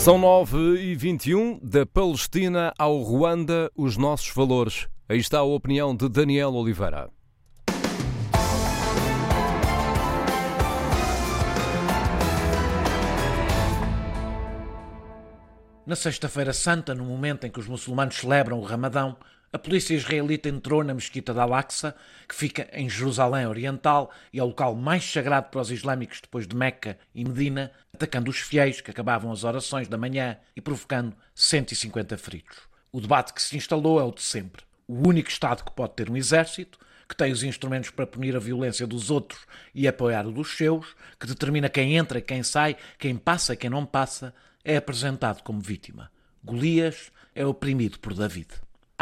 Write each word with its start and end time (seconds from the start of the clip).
São 0.00 0.16
9 0.16 0.80
e 0.80 0.94
21 0.94 1.58
da 1.58 1.84
Palestina 1.84 2.72
ao 2.78 3.02
Ruanda, 3.02 3.70
os 3.76 3.98
nossos 3.98 4.32
valores. 4.34 4.88
Aí 5.06 5.18
está 5.18 5.40
a 5.40 5.42
opinião 5.42 5.94
de 5.94 6.08
Daniel 6.08 6.54
Oliveira. 6.54 7.10
Na 15.84 15.94
Sexta-feira 15.94 16.54
Santa, 16.54 16.94
no 16.94 17.04
momento 17.04 17.46
em 17.46 17.50
que 17.50 17.60
os 17.60 17.68
muçulmanos 17.68 18.14
celebram 18.14 18.58
o 18.58 18.64
Ramadão, 18.64 19.18
a 19.52 19.58
polícia 19.58 19.94
israelita 19.94 20.48
entrou 20.48 20.84
na 20.84 20.94
mesquita 20.94 21.34
de 21.34 21.40
Al-Aqsa, 21.40 21.96
que 22.28 22.34
fica 22.36 22.68
em 22.72 22.88
Jerusalém 22.88 23.46
Oriental 23.46 24.12
e 24.32 24.38
é 24.38 24.42
o 24.42 24.46
local 24.46 24.76
mais 24.76 25.04
sagrado 25.04 25.48
para 25.50 25.60
os 25.60 25.72
islâmicos 25.72 26.20
depois 26.20 26.46
de 26.46 26.54
Meca 26.54 26.96
e 27.12 27.24
Medina, 27.24 27.72
atacando 27.92 28.30
os 28.30 28.38
fiéis 28.38 28.80
que 28.80 28.92
acabavam 28.92 29.32
as 29.32 29.42
orações 29.42 29.88
da 29.88 29.98
manhã 29.98 30.38
e 30.54 30.60
provocando 30.60 31.16
150 31.34 32.16
feridos. 32.16 32.58
O 32.92 33.00
debate 33.00 33.34
que 33.34 33.42
se 33.42 33.56
instalou 33.56 34.00
é 34.00 34.04
o 34.04 34.12
de 34.12 34.22
sempre. 34.22 34.62
O 34.86 35.08
único 35.08 35.28
Estado 35.28 35.64
que 35.64 35.72
pode 35.72 35.94
ter 35.94 36.08
um 36.08 36.16
exército, 36.16 36.78
que 37.08 37.16
tem 37.16 37.32
os 37.32 37.42
instrumentos 37.42 37.90
para 37.90 38.06
punir 38.06 38.36
a 38.36 38.40
violência 38.40 38.86
dos 38.86 39.10
outros 39.10 39.44
e 39.74 39.88
apoiar 39.88 40.28
o 40.28 40.32
dos 40.32 40.56
seus, 40.56 40.94
que 41.18 41.26
determina 41.26 41.68
quem 41.68 41.96
entra 41.96 42.20
quem 42.20 42.44
sai, 42.44 42.76
quem 42.96 43.16
passa 43.16 43.54
e 43.54 43.56
quem 43.56 43.68
não 43.68 43.84
passa, 43.84 44.32
é 44.64 44.76
apresentado 44.76 45.42
como 45.42 45.60
vítima. 45.60 46.08
Golias 46.44 47.10
é 47.34 47.44
oprimido 47.44 47.98
por 47.98 48.14
David. 48.14 48.48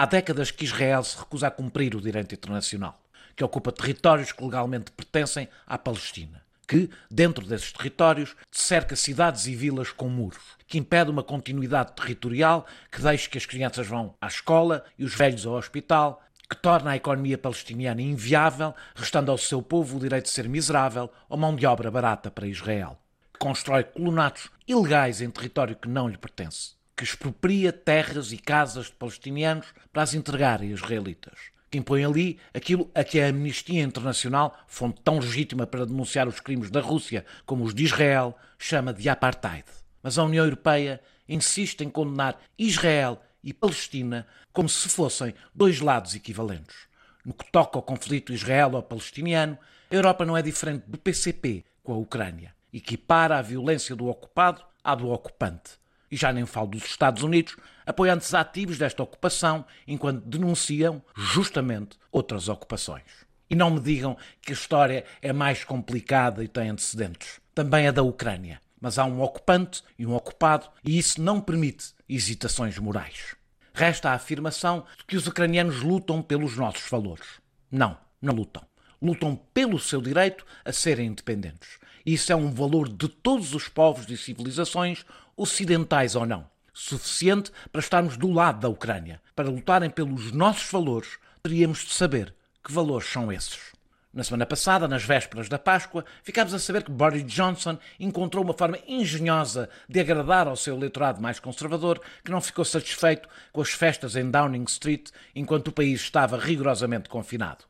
Há 0.00 0.06
décadas 0.06 0.52
que 0.52 0.64
Israel 0.64 1.02
se 1.02 1.18
recusa 1.18 1.48
a 1.48 1.50
cumprir 1.50 1.96
o 1.96 2.00
direito 2.00 2.32
internacional, 2.32 3.02
que 3.34 3.42
ocupa 3.42 3.72
territórios 3.72 4.30
que 4.30 4.44
legalmente 4.44 4.92
pertencem 4.92 5.48
à 5.66 5.76
Palestina, 5.76 6.40
que, 6.68 6.88
dentro 7.10 7.44
desses 7.44 7.72
territórios, 7.72 8.36
cerca 8.48 8.94
cidades 8.94 9.48
e 9.48 9.56
vilas 9.56 9.90
com 9.90 10.08
muros, 10.08 10.54
que 10.68 10.78
impede 10.78 11.10
uma 11.10 11.24
continuidade 11.24 11.96
territorial 11.96 12.64
que 12.92 13.02
deixe 13.02 13.28
que 13.28 13.38
as 13.38 13.44
crianças 13.44 13.88
vão 13.88 14.14
à 14.20 14.28
escola 14.28 14.84
e 14.96 15.04
os 15.04 15.16
velhos 15.16 15.44
ao 15.44 15.54
hospital, 15.54 16.22
que 16.48 16.54
torna 16.54 16.92
a 16.92 16.96
economia 16.96 17.36
palestiniana 17.36 18.00
inviável, 18.00 18.76
restando 18.94 19.32
ao 19.32 19.36
seu 19.36 19.60
povo 19.60 19.96
o 19.96 20.00
direito 20.00 20.26
de 20.26 20.30
ser 20.30 20.48
miserável 20.48 21.10
ou 21.28 21.36
mão 21.36 21.56
de 21.56 21.66
obra 21.66 21.90
barata 21.90 22.30
para 22.30 22.46
Israel, 22.46 22.96
que 23.32 23.40
constrói 23.40 23.82
colonatos 23.82 24.48
ilegais 24.64 25.20
em 25.20 25.28
território 25.28 25.74
que 25.74 25.88
não 25.88 26.06
lhe 26.06 26.16
pertence 26.16 26.77
que 26.98 27.04
expropria 27.04 27.72
terras 27.72 28.32
e 28.32 28.36
casas 28.36 28.86
de 28.86 28.92
palestinianos 28.92 29.68
para 29.92 30.02
as 30.02 30.14
entregar 30.14 30.60
a 30.60 30.64
israelitas, 30.64 31.38
que 31.70 31.78
impõe 31.78 32.04
ali 32.04 32.40
aquilo 32.52 32.90
a 32.92 33.04
que 33.04 33.20
a 33.20 33.28
Amnistia 33.28 33.84
Internacional, 33.84 34.58
fonte 34.66 35.00
tão 35.02 35.20
legítima 35.20 35.64
para 35.64 35.86
denunciar 35.86 36.26
os 36.26 36.40
crimes 36.40 36.72
da 36.72 36.80
Rússia 36.80 37.24
como 37.46 37.62
os 37.62 37.72
de 37.72 37.84
Israel, 37.84 38.36
chama 38.58 38.92
de 38.92 39.08
apartheid. 39.08 39.64
Mas 40.02 40.18
a 40.18 40.24
União 40.24 40.44
Europeia 40.44 41.00
insiste 41.28 41.82
em 41.82 41.88
condenar 41.88 42.36
Israel 42.58 43.22
e 43.44 43.54
Palestina 43.54 44.26
como 44.52 44.68
se 44.68 44.88
fossem 44.88 45.32
dois 45.54 45.78
lados 45.78 46.16
equivalentes. 46.16 46.88
No 47.24 47.32
que 47.32 47.48
toca 47.52 47.78
ao 47.78 47.82
conflito 47.82 48.32
israelo-palestiniano, 48.32 49.56
a 49.88 49.94
Europa 49.94 50.24
não 50.24 50.36
é 50.36 50.42
diferente 50.42 50.82
do 50.88 50.98
PCP 50.98 51.64
com 51.80 51.92
a 51.92 51.96
Ucrânia. 51.96 52.52
Equipara 52.72 53.38
a 53.38 53.42
violência 53.42 53.94
do 53.94 54.08
ocupado 54.08 54.64
à 54.82 54.96
do 54.96 55.10
ocupante 55.10 55.78
e 56.10 56.16
já 56.16 56.32
nem 56.32 56.46
falo 56.46 56.68
dos 56.68 56.84
Estados 56.84 57.22
Unidos, 57.22 57.56
apoiantes 57.86 58.34
ativos 58.34 58.78
desta 58.78 59.02
ocupação, 59.02 59.64
enquanto 59.86 60.24
denunciam, 60.24 61.02
justamente, 61.16 61.98
outras 62.10 62.48
ocupações. 62.48 63.26
E 63.50 63.54
não 63.54 63.70
me 63.70 63.80
digam 63.80 64.16
que 64.42 64.52
a 64.52 64.54
história 64.54 65.04
é 65.22 65.32
mais 65.32 65.64
complicada 65.64 66.44
e 66.44 66.48
tem 66.48 66.68
antecedentes. 66.68 67.40
Também 67.54 67.86
é 67.86 67.92
da 67.92 68.02
Ucrânia. 68.02 68.60
Mas 68.80 68.98
há 68.98 69.04
um 69.04 69.20
ocupante 69.20 69.82
e 69.98 70.06
um 70.06 70.14
ocupado, 70.14 70.68
e 70.84 70.98
isso 70.98 71.20
não 71.20 71.40
permite 71.40 71.94
hesitações 72.08 72.78
morais. 72.78 73.34
Resta 73.74 74.10
a 74.10 74.14
afirmação 74.14 74.84
de 74.98 75.04
que 75.04 75.16
os 75.16 75.26
ucranianos 75.26 75.82
lutam 75.82 76.22
pelos 76.22 76.56
nossos 76.56 76.88
valores. 76.88 77.26
Não, 77.70 77.96
não 78.20 78.34
lutam. 78.34 78.62
Lutam 79.00 79.36
pelo 79.52 79.78
seu 79.78 80.00
direito 80.00 80.44
a 80.64 80.72
serem 80.72 81.06
independentes. 81.06 81.78
Isso 82.04 82.32
é 82.32 82.36
um 82.36 82.50
valor 82.52 82.88
de 82.88 83.08
todos 83.08 83.54
os 83.54 83.68
povos 83.68 84.08
e 84.08 84.16
civilizações, 84.16 85.04
ocidentais 85.38 86.16
ou 86.16 86.26
não, 86.26 86.46
suficiente 86.74 87.52
para 87.72 87.80
estarmos 87.80 88.16
do 88.16 88.30
lado 88.30 88.60
da 88.60 88.68
Ucrânia. 88.68 89.22
Para 89.34 89.48
lutarem 89.48 89.88
pelos 89.88 90.32
nossos 90.32 90.70
valores, 90.70 91.18
teríamos 91.42 91.84
de 91.84 91.94
saber 91.94 92.34
que 92.62 92.72
valores 92.72 93.08
são 93.08 93.32
esses. 93.32 93.78
Na 94.12 94.24
semana 94.24 94.46
passada, 94.46 94.88
nas 94.88 95.04
vésperas 95.04 95.48
da 95.48 95.58
Páscoa, 95.58 96.04
ficámos 96.22 96.52
a 96.52 96.58
saber 96.58 96.82
que 96.82 96.90
Boris 96.90 97.24
Johnson 97.24 97.78
encontrou 98.00 98.42
uma 98.42 98.54
forma 98.54 98.78
engenhosa 98.86 99.68
de 99.88 100.00
agradar 100.00 100.48
ao 100.48 100.56
seu 100.56 100.76
eleitorado 100.76 101.20
mais 101.20 101.38
conservador, 101.38 102.00
que 102.24 102.30
não 102.30 102.40
ficou 102.40 102.64
satisfeito 102.64 103.28
com 103.52 103.60
as 103.60 103.70
festas 103.70 104.16
em 104.16 104.28
Downing 104.28 104.64
Street 104.64 105.10
enquanto 105.34 105.68
o 105.68 105.72
país 105.72 106.00
estava 106.00 106.36
rigorosamente 106.36 107.08
confinado. 107.08 107.64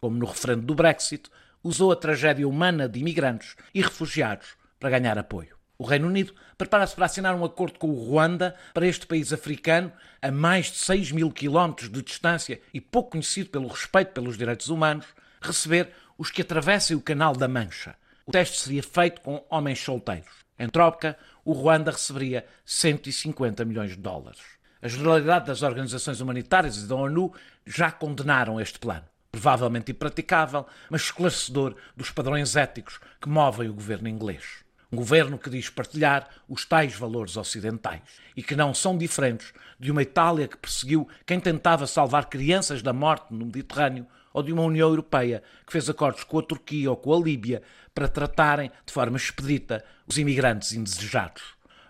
Como 0.00 0.18
no 0.18 0.26
referendo 0.26 0.62
do 0.62 0.74
Brexit, 0.74 1.30
usou 1.62 1.90
a 1.90 1.96
tragédia 1.96 2.46
humana 2.46 2.88
de 2.88 3.00
imigrantes 3.00 3.56
e 3.72 3.80
refugiados 3.80 4.48
para 4.78 4.90
ganhar 4.90 5.16
apoio. 5.16 5.56
O 5.76 5.84
Reino 5.84 6.06
Unido 6.06 6.32
prepara-se 6.56 6.94
para 6.94 7.06
assinar 7.06 7.34
um 7.34 7.44
acordo 7.44 7.78
com 7.78 7.88
o 7.88 8.04
Ruanda 8.04 8.54
para 8.72 8.86
este 8.86 9.06
país 9.06 9.32
africano, 9.32 9.92
a 10.22 10.30
mais 10.30 10.66
de 10.66 10.78
6 10.78 11.10
mil 11.10 11.30
quilómetros 11.32 11.90
de 11.90 12.00
distância 12.00 12.60
e 12.72 12.80
pouco 12.80 13.10
conhecido 13.12 13.50
pelo 13.50 13.66
respeito 13.66 14.12
pelos 14.12 14.38
direitos 14.38 14.68
humanos, 14.68 15.06
receber 15.40 15.90
os 16.16 16.30
que 16.30 16.42
atravessem 16.42 16.96
o 16.96 17.00
Canal 17.00 17.34
da 17.34 17.48
Mancha. 17.48 17.96
O 18.24 18.32
teste 18.32 18.58
seria 18.60 18.82
feito 18.82 19.20
com 19.20 19.44
homens 19.50 19.80
solteiros. 19.80 20.44
Em 20.58 20.68
troca, 20.68 21.18
o 21.44 21.52
Ruanda 21.52 21.90
receberia 21.90 22.46
150 22.64 23.64
milhões 23.64 23.90
de 23.90 23.96
dólares. 23.96 24.40
A 24.80 24.86
generalidade 24.88 25.46
das 25.46 25.62
organizações 25.62 26.20
humanitárias 26.20 26.76
e 26.76 26.86
da 26.86 26.94
ONU 26.94 27.32
já 27.66 27.90
condenaram 27.90 28.60
este 28.60 28.78
plano. 28.78 29.04
Provavelmente 29.32 29.90
impraticável, 29.90 30.66
mas 30.88 31.02
esclarecedor 31.02 31.74
dos 31.96 32.10
padrões 32.10 32.54
éticos 32.54 33.00
que 33.20 33.28
movem 33.28 33.68
o 33.68 33.74
governo 33.74 34.08
inglês. 34.08 34.63
Um 34.92 34.96
governo 34.96 35.38
que 35.38 35.50
diz 35.50 35.68
partilhar 35.68 36.28
os 36.48 36.64
tais 36.64 36.94
valores 36.94 37.36
ocidentais 37.36 38.02
e 38.36 38.42
que 38.42 38.54
não 38.54 38.72
são 38.72 38.96
diferentes 38.96 39.52
de 39.78 39.90
uma 39.90 40.02
Itália 40.02 40.48
que 40.48 40.56
perseguiu 40.56 41.08
quem 41.26 41.40
tentava 41.40 41.86
salvar 41.86 42.26
crianças 42.26 42.82
da 42.82 42.92
morte 42.92 43.32
no 43.32 43.46
Mediterrâneo 43.46 44.06
ou 44.32 44.42
de 44.42 44.52
uma 44.52 44.62
União 44.62 44.88
Europeia 44.88 45.42
que 45.66 45.72
fez 45.72 45.88
acordos 45.88 46.24
com 46.24 46.38
a 46.38 46.42
Turquia 46.42 46.90
ou 46.90 46.96
com 46.96 47.14
a 47.14 47.18
Líbia 47.18 47.62
para 47.94 48.08
tratarem 48.08 48.70
de 48.84 48.92
forma 48.92 49.16
expedita 49.16 49.84
os 50.06 50.18
imigrantes 50.18 50.72
indesejados. 50.72 51.42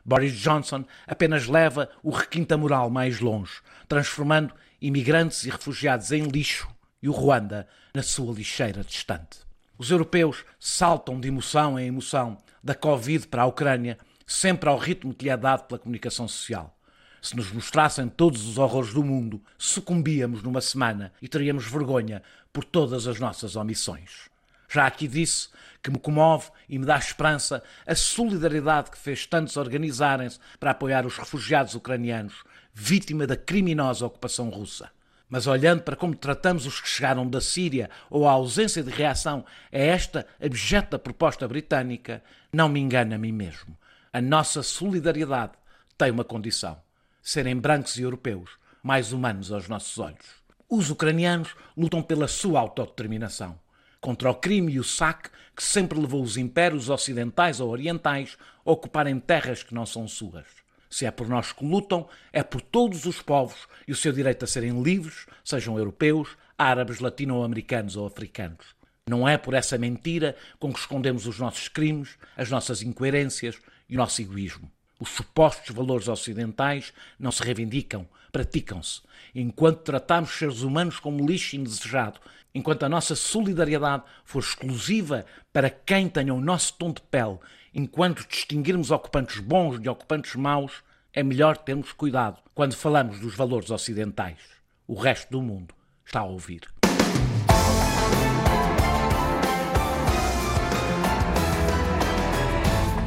Boris 0.04 0.34
Johnson 0.34 0.84
apenas 1.06 1.46
leva 1.46 1.88
o 2.02 2.10
requinta 2.10 2.58
moral 2.58 2.90
mais 2.90 3.20
longe, 3.20 3.54
transformando 3.88 4.54
imigrantes 4.80 5.44
e 5.44 5.50
refugiados 5.50 6.12
em 6.12 6.24
lixo 6.24 6.68
e 7.02 7.08
o 7.08 7.12
Ruanda 7.12 7.66
na 7.94 8.02
sua 8.02 8.34
lixeira 8.34 8.84
distante. 8.84 9.38
Os 9.78 9.90
europeus 9.90 10.44
saltam 10.60 11.18
de 11.18 11.28
emoção 11.28 11.78
em 11.78 11.86
emoção 11.86 12.36
da 12.64 12.74
Covid 12.74 13.28
para 13.28 13.42
a 13.42 13.46
Ucrânia, 13.46 13.98
sempre 14.26 14.70
ao 14.70 14.78
ritmo 14.78 15.12
que 15.12 15.26
lhe 15.26 15.30
é 15.30 15.36
dado 15.36 15.64
pela 15.64 15.78
comunicação 15.78 16.26
social. 16.26 16.74
Se 17.20 17.36
nos 17.36 17.52
mostrassem 17.52 18.08
todos 18.08 18.46
os 18.46 18.56
horrores 18.56 18.94
do 18.94 19.04
mundo, 19.04 19.42
sucumbíamos 19.58 20.42
numa 20.42 20.62
semana 20.62 21.12
e 21.20 21.28
teríamos 21.28 21.66
vergonha 21.66 22.22
por 22.52 22.64
todas 22.64 23.06
as 23.06 23.20
nossas 23.20 23.54
omissões. 23.54 24.30
Já 24.66 24.86
aqui 24.86 25.06
disse 25.06 25.50
que 25.82 25.90
me 25.90 25.98
comove 25.98 26.50
e 26.66 26.78
me 26.78 26.86
dá 26.86 26.96
esperança 26.96 27.62
a 27.86 27.94
solidariedade 27.94 28.90
que 28.90 28.98
fez 28.98 29.26
tantos 29.26 29.58
organizarem-se 29.58 30.38
para 30.58 30.70
apoiar 30.70 31.04
os 31.04 31.18
refugiados 31.18 31.74
ucranianos, 31.74 32.44
vítima 32.72 33.26
da 33.26 33.36
criminosa 33.36 34.06
ocupação 34.06 34.48
russa. 34.48 34.90
Mas 35.28 35.46
olhando 35.46 35.82
para 35.82 35.96
como 35.96 36.14
tratamos 36.14 36.66
os 36.66 36.80
que 36.80 36.88
chegaram 36.88 37.28
da 37.28 37.40
Síria 37.40 37.90
ou 38.10 38.28
a 38.28 38.32
ausência 38.32 38.82
de 38.82 38.90
reação 38.90 39.44
a 39.72 39.78
esta 39.78 40.26
abjeta 40.40 40.98
proposta 40.98 41.48
britânica, 41.48 42.22
não 42.52 42.68
me 42.68 42.80
engano 42.80 43.14
a 43.14 43.18
mim 43.18 43.32
mesmo. 43.32 43.76
A 44.12 44.20
nossa 44.20 44.62
solidariedade 44.62 45.52
tem 45.98 46.10
uma 46.10 46.24
condição: 46.24 46.78
serem 47.22 47.56
brancos 47.56 47.96
e 47.96 48.02
europeus, 48.02 48.50
mais 48.82 49.12
humanos 49.12 49.50
aos 49.50 49.68
nossos 49.68 49.98
olhos. 49.98 50.44
Os 50.68 50.90
ucranianos 50.90 51.54
lutam 51.76 52.02
pela 52.02 52.28
sua 52.28 52.60
autodeterminação, 52.60 53.58
contra 54.00 54.30
o 54.30 54.34
crime 54.34 54.72
e 54.72 54.80
o 54.80 54.84
saque 54.84 55.30
que 55.56 55.62
sempre 55.62 55.98
levou 55.98 56.22
os 56.22 56.36
impérios 56.36 56.90
ocidentais 56.90 57.60
ou 57.60 57.70
orientais 57.70 58.36
a 58.64 58.70
ocuparem 58.70 59.18
terras 59.18 59.62
que 59.62 59.74
não 59.74 59.86
são 59.86 60.06
suas. 60.06 60.63
Se 60.94 61.04
é 61.06 61.10
por 61.10 61.28
nós 61.28 61.50
que 61.50 61.64
lutam, 61.64 62.08
é 62.32 62.40
por 62.40 62.60
todos 62.60 63.04
os 63.04 63.20
povos 63.20 63.66
e 63.88 63.90
o 63.90 63.96
seu 63.96 64.12
direito 64.12 64.44
a 64.44 64.46
serem 64.46 64.80
livres, 64.80 65.26
sejam 65.42 65.76
europeus, 65.76 66.36
árabes, 66.56 67.00
latino-americanos 67.00 67.96
ou 67.96 68.06
africanos. 68.06 68.64
Não 69.10 69.28
é 69.28 69.36
por 69.36 69.54
essa 69.54 69.76
mentira 69.76 70.36
com 70.56 70.72
que 70.72 70.78
escondemos 70.78 71.26
os 71.26 71.36
nossos 71.36 71.66
crimes, 71.66 72.10
as 72.36 72.48
nossas 72.48 72.80
incoerências 72.80 73.56
e 73.88 73.96
o 73.96 73.98
nosso 73.98 74.22
egoísmo. 74.22 74.70
Os 75.00 75.08
supostos 75.08 75.74
valores 75.74 76.06
ocidentais 76.06 76.92
não 77.18 77.32
se 77.32 77.42
reivindicam, 77.42 78.06
praticam-se. 78.30 79.00
Enquanto 79.34 79.82
tratamos 79.82 80.30
seres 80.30 80.60
humanos 80.60 81.00
como 81.00 81.26
lixo 81.26 81.56
indesejado, 81.56 82.20
enquanto 82.54 82.84
a 82.84 82.88
nossa 82.88 83.16
solidariedade 83.16 84.04
for 84.24 84.38
exclusiva 84.38 85.26
para 85.52 85.68
quem 85.68 86.08
tenha 86.08 86.32
o 86.32 86.40
nosso 86.40 86.74
tom 86.74 86.92
de 86.92 87.02
pele 87.02 87.40
Enquanto 87.76 88.24
distinguirmos 88.28 88.92
ocupantes 88.92 89.40
bons 89.40 89.80
de 89.80 89.88
ocupantes 89.88 90.36
maus, 90.36 90.84
é 91.12 91.24
melhor 91.24 91.56
termos 91.56 91.92
cuidado 91.92 92.38
quando 92.54 92.76
falamos 92.76 93.18
dos 93.18 93.34
valores 93.34 93.68
ocidentais. 93.68 94.38
O 94.86 94.94
resto 94.94 95.32
do 95.32 95.42
mundo 95.42 95.74
está 96.06 96.20
a 96.20 96.24
ouvir. 96.24 96.60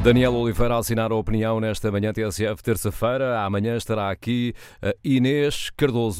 Daniel 0.02 0.34
Oliveira 0.36 0.74
a 0.76 0.78
assinar 0.78 1.12
a 1.12 1.14
opinião 1.14 1.60
nesta 1.60 1.90
manhã 1.90 2.12
TSF, 2.12 2.62
terça-feira. 2.62 3.42
Amanhã 3.42 3.76
estará 3.76 4.10
aqui 4.10 4.54
Inês 5.04 5.70
Cardoso. 5.76 6.16